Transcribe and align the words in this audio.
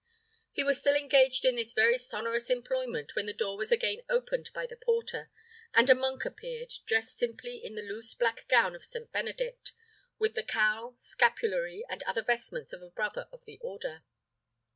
He 0.51 0.63
was 0.63 0.79
still 0.81 0.95
engaged 0.95 1.45
in 1.45 1.57
this 1.57 1.75
very 1.75 1.99
sonorous 1.99 2.49
employment, 2.49 3.13
when 3.15 3.27
the 3.27 3.33
door 3.35 3.55
was 3.55 3.71
again 3.71 4.01
opened 4.09 4.49
by 4.51 4.65
the 4.65 4.75
porter, 4.75 5.29
and 5.75 5.91
a 5.91 5.93
monk 5.93 6.25
appeared, 6.25 6.73
dressed 6.87 7.15
simply 7.19 7.63
in 7.63 7.75
the 7.75 7.83
loose 7.83 8.15
black 8.15 8.47
gown 8.47 8.73
of 8.73 8.83
St. 8.83 9.11
Benedict, 9.11 9.73
with 10.17 10.33
the 10.33 10.41
cowl, 10.41 10.95
scapulary, 10.97 11.85
and 11.87 12.01
other 12.01 12.23
vestments 12.23 12.73
of 12.73 12.81
a 12.81 12.89
brother 12.89 13.27
of 13.31 13.45
the 13.45 13.59
order. 13.59 14.01